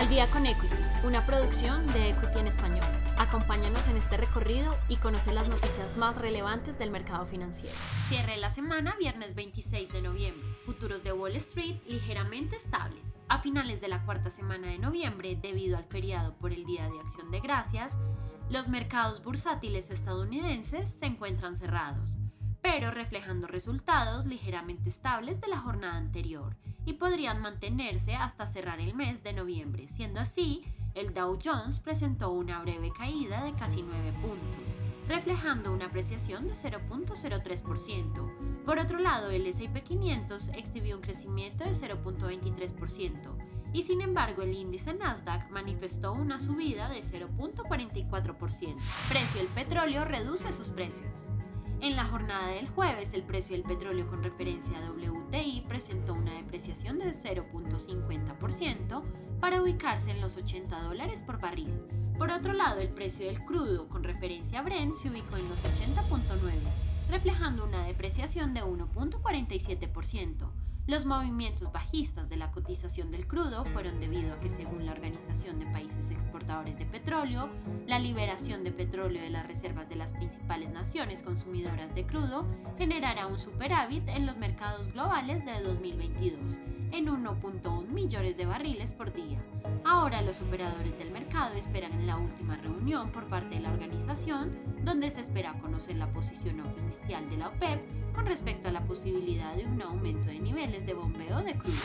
[0.00, 0.74] Al día con Equity,
[1.04, 2.86] una producción de Equity en español.
[3.18, 7.76] Acompáñanos en este recorrido y conoce las noticias más relevantes del mercado financiero.
[8.08, 10.42] Cierre la semana viernes 26 de noviembre.
[10.64, 13.02] Futuros de Wall Street ligeramente estables.
[13.28, 16.98] A finales de la cuarta semana de noviembre, debido al feriado por el Día de
[16.98, 17.92] Acción de Gracias,
[18.48, 22.16] los mercados bursátiles estadounidenses se encuentran cerrados
[22.62, 28.94] pero reflejando resultados ligeramente estables de la jornada anterior y podrían mantenerse hasta cerrar el
[28.94, 29.88] mes de noviembre.
[29.88, 30.64] Siendo así,
[30.94, 34.76] el Dow Jones presentó una breve caída de casi 9 puntos,
[35.08, 38.64] reflejando una apreciación de 0.03%.
[38.64, 44.54] Por otro lado, el S&P 500 exhibió un crecimiento de 0.23% y sin embargo el
[44.54, 48.76] índice Nasdaq manifestó una subida de 0.44%.
[49.08, 51.29] Precio del petróleo reduce sus precios.
[51.82, 56.34] En la jornada del jueves, el precio del petróleo con referencia a WTI presentó una
[56.34, 59.02] depreciación de 0.50%
[59.40, 61.72] para ubicarse en los 80 dólares por barril.
[62.18, 65.64] Por otro lado, el precio del crudo con referencia a Brent se ubicó en los
[65.64, 66.50] 80.9,
[67.08, 70.59] reflejando una depreciación de 1.47%.
[70.90, 75.60] Los movimientos bajistas de la cotización del crudo fueron debido a que según la Organización
[75.60, 77.48] de Países Exportadores de Petróleo,
[77.86, 82.44] la liberación de petróleo de las reservas de las principales naciones consumidoras de crudo
[82.76, 86.58] generará un superávit en los mercados globales de 2022
[86.92, 89.38] en 1.1 millones de barriles por día.
[89.84, 94.58] Ahora los operadores del mercado esperan en la última reunión por parte de la organización,
[94.84, 97.80] donde se espera conocer la posición oficial de la OPEP
[98.14, 101.76] con respecto a la posibilidad de un aumento de niveles de bombeo de crudo.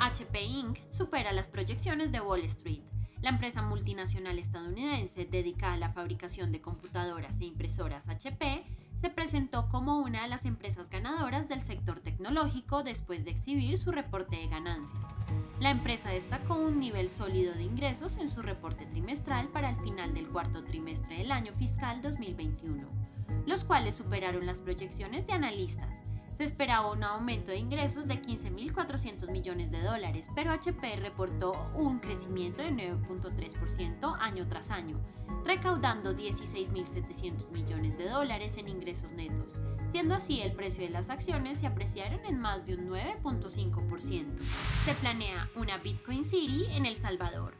[0.00, 0.78] HP Inc.
[0.90, 2.82] supera las proyecciones de Wall Street.
[3.22, 8.64] La empresa multinacional estadounidense dedicada a la fabricación de computadoras e impresoras HP
[9.00, 13.92] se presentó como una de las empresas ganadoras del sector tecnológico después de exhibir su
[13.92, 15.02] reporte de ganancias.
[15.60, 20.12] La empresa destacó un nivel sólido de ingresos en su reporte trimestral para el final
[20.14, 22.86] del cuarto trimestre del año fiscal 2021,
[23.46, 26.03] los cuales superaron las proyecciones de analistas
[26.36, 32.00] se esperaba un aumento de ingresos de 15.400 millones de dólares, pero HP reportó un
[32.00, 34.98] crecimiento de 9.3% año tras año,
[35.44, 39.54] recaudando 16.700 millones de dólares en ingresos netos.
[39.92, 44.42] Siendo así, el precio de las acciones se apreciaron en más de un 9.5%.
[44.84, 47.54] Se planea una Bitcoin City en El Salvador.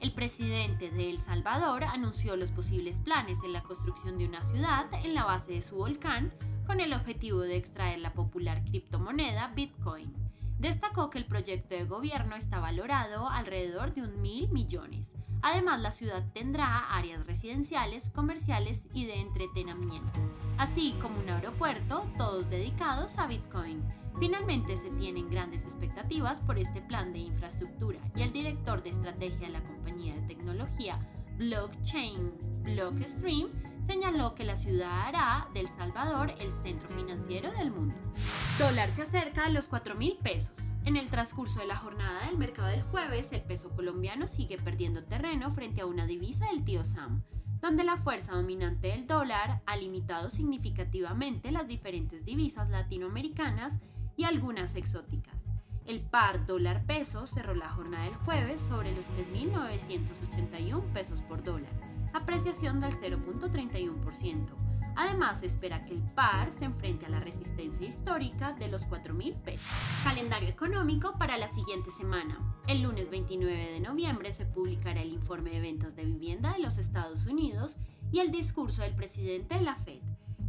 [0.00, 4.86] El presidente de El Salvador anunció los posibles planes en la construcción de una ciudad
[4.92, 6.32] en la base de su volcán
[6.68, 10.12] con el objetivo de extraer la popular criptomoneda Bitcoin.
[10.58, 15.10] Destacó que el proyecto de gobierno está valorado alrededor de un mil millones.
[15.40, 20.20] Además, la ciudad tendrá áreas residenciales, comerciales y de entretenimiento,
[20.58, 23.82] así como un aeropuerto, todos dedicados a Bitcoin.
[24.20, 29.46] Finalmente se tienen grandes expectativas por este plan de infraestructura y el director de estrategia
[29.46, 30.98] de la compañía de tecnología
[31.38, 32.30] Blockchain
[32.64, 33.48] Blockstream
[33.88, 37.94] señaló que la ciudad hará del Salvador el centro financiero del mundo.
[38.58, 40.54] Dólar se acerca a los 4 mil pesos.
[40.84, 45.04] En el transcurso de la jornada del mercado del jueves, el peso colombiano sigue perdiendo
[45.04, 47.22] terreno frente a una divisa del tío Sam,
[47.62, 53.78] donde la fuerza dominante del dólar ha limitado significativamente las diferentes divisas latinoamericanas
[54.18, 55.46] y algunas exóticas.
[55.86, 61.87] El par dólar peso cerró la jornada del jueves sobre los 3.981 pesos por dólar
[62.12, 64.68] apreciación del 0.31%.
[65.00, 69.34] Además, se espera que el par se enfrente a la resistencia histórica de los 4.000
[69.36, 69.70] pesos.
[70.02, 72.36] Calendario económico para la siguiente semana.
[72.66, 76.78] El lunes 29 de noviembre se publicará el informe de ventas de vivienda de los
[76.78, 77.76] Estados Unidos
[78.10, 80.00] y el discurso del presidente de la Fed.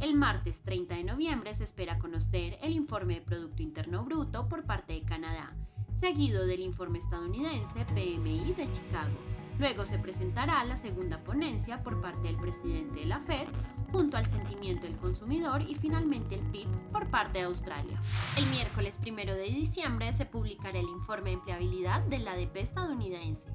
[0.00, 4.64] El martes 30 de noviembre se espera conocer el informe de Producto Interno Bruto por
[4.64, 5.52] parte de Canadá,
[6.00, 9.37] seguido del informe estadounidense PMI de Chicago.
[9.58, 13.48] Luego se presentará la segunda ponencia por parte del presidente de la Fed
[13.90, 18.00] junto al sentimiento del consumidor y finalmente el PIB por parte de Australia.
[18.36, 23.48] El miércoles 1 de diciembre se publicará el informe de empleabilidad del ADP estadounidense,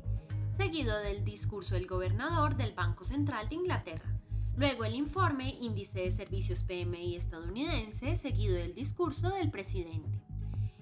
[0.58, 4.14] seguido del discurso del gobernador del Banco Central de Inglaterra.
[4.58, 10.22] Luego el informe Índice de Servicios PMI estadounidense, seguido del discurso del presidente.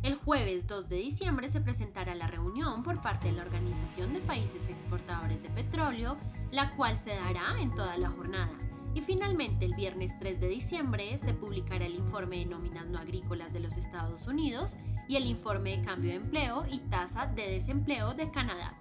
[0.03, 4.19] El jueves 2 de diciembre se presentará la reunión por parte de la Organización de
[4.19, 6.17] Países Exportadores de Petróleo,
[6.49, 8.51] la cual se dará en toda la jornada.
[8.95, 13.53] Y finalmente el viernes 3 de diciembre se publicará el informe de nóminas no agrícolas
[13.53, 14.73] de los Estados Unidos
[15.07, 18.80] y el informe de cambio de empleo y tasa de desempleo de Canadá.